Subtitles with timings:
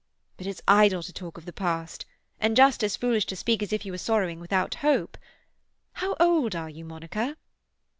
[0.37, 2.07] But it's idle to talk of the past,
[2.39, 5.15] and just as foolish to speak as if you were sorrowing without hope.
[5.91, 7.37] How old are you, Monica?"